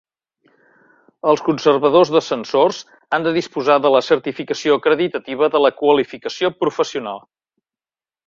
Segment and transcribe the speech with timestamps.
[1.31, 2.79] Els conservadors d'ascensors
[3.17, 7.23] han de disposar de la certificació acreditativa de la qualificació professional.